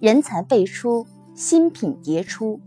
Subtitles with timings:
[0.00, 2.58] 人才辈出，新品迭出。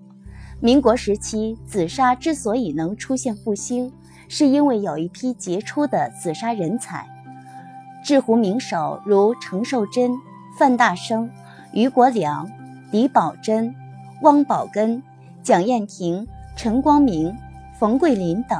[0.59, 3.91] 民国时期，紫砂之所以能出现复兴，
[4.27, 7.07] 是因为有一批杰出的紫砂人才。
[8.05, 10.11] 制壶名手如程寿珍、
[10.59, 11.27] 范大生、
[11.71, 12.47] 俞国良、
[12.91, 13.73] 李宝珍、
[14.21, 15.01] 汪宝根、
[15.41, 17.35] 蒋彦廷、陈光明、
[17.79, 18.59] 冯桂林等；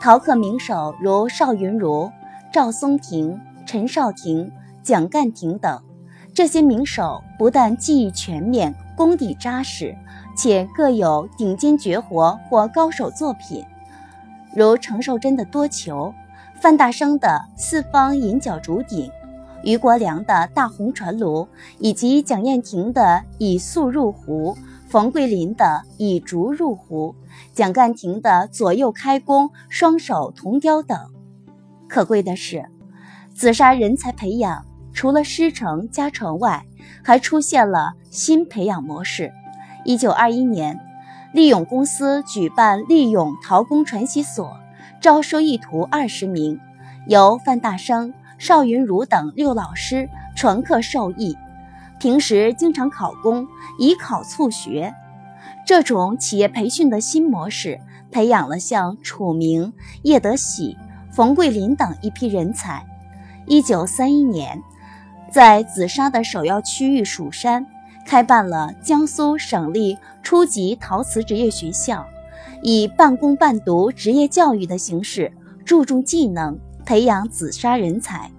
[0.00, 2.10] 陶刻名手如邵云如、
[2.52, 4.50] 赵松庭、陈少廷、
[4.82, 5.80] 蒋干亭等。
[6.34, 9.96] 这些名手不但技艺全面、功底扎实，
[10.36, 13.64] 且各有顶尖绝活或高手作品，
[14.54, 16.14] 如程寿珍的多球。
[16.60, 19.10] 范大生的四方银角竹鼎，
[19.62, 27.14] 俞国良的大红传炉，以及蒋彦廷的以素入壶，冯桂林的以竹入壶，
[27.54, 30.98] 蒋干庭的左右开弓、双手铜雕等。
[31.88, 32.66] 可贵的是，
[33.34, 36.64] 紫砂人才培养除了师承家传外，
[37.02, 39.32] 还出现了新培养模式。
[39.84, 40.78] 一九二一年，
[41.32, 44.56] 利永公司举办利永陶工传习所。
[45.00, 46.60] 招收一徒二十名，
[47.06, 51.34] 由范大生、邵云如等六老师传课授艺。
[51.98, 54.94] 平时经常考公，以考促学。
[55.64, 60.76] 这种企业培训的新模式，培养了像楚明、叶德喜、
[61.10, 62.84] 冯桂林等一批人才。
[63.46, 64.62] 一九三一年，
[65.30, 67.64] 在紫砂的首要区域蜀山，
[68.04, 72.04] 开办了江苏省立初级陶瓷职业学校。
[72.62, 75.32] 以半工半读职业教育的形式，
[75.64, 78.30] 注重技能，培养紫砂人才，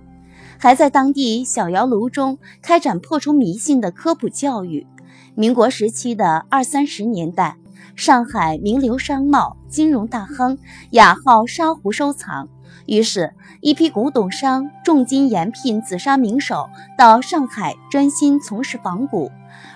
[0.57, 4.85] 还在当地小窑炉中开展破除迷信的科普教育。
[5.33, 7.55] 民国时期的二三十年代，
[7.95, 10.57] 上海名流商贸金融大亨
[10.91, 12.47] 雅号沙湖收藏，
[12.85, 19.31] 于是，一批古董商重金延聘紫砂名手到上海专心从事仿古，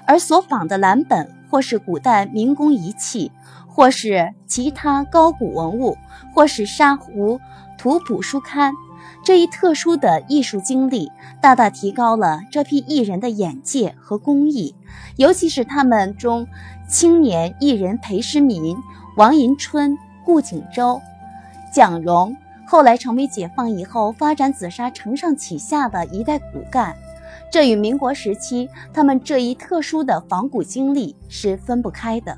[0.06, 3.32] 而所仿的蓝本或是古代民工仪器。
[3.68, 5.98] 或是其他高古文物，
[6.34, 7.42] 或是沙壶、
[7.78, 8.72] 图谱书刊，
[9.24, 11.12] 这一特殊的艺术经历，
[11.42, 14.76] 大大提高了这批艺人的眼界和工艺。
[15.18, 16.48] 尤其是他们中
[16.88, 18.76] 青年艺人裴诗民、
[19.18, 21.02] 王银春、顾景舟、
[21.74, 22.36] 蒋荣，
[22.68, 26.96] 后来成为解放以后发展紫砂承上启下的一代骨干。
[27.52, 32.38] 这与民国时期他们这一特殊的仿古经历是分不开的。